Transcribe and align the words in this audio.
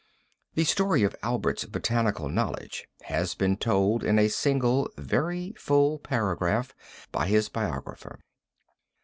The 0.55 0.63
story 0.63 1.03
of 1.03 1.15
Albert's 1.21 1.65
botanical 1.65 2.27
knowledge 2.27 2.87
has 3.03 3.35
been 3.35 3.55
told 3.55 4.03
in 4.03 4.17
a 4.17 4.29
single 4.29 4.89
very 4.97 5.53
full 5.59 5.99
paragraph 5.99 6.73
by 7.11 7.27
his 7.27 7.49
biographer. 7.49 8.19